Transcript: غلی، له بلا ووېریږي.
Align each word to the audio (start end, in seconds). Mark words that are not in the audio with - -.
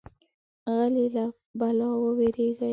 غلی، 0.75 1.05
له 1.15 1.23
بلا 1.59 1.89
ووېریږي. 2.01 2.69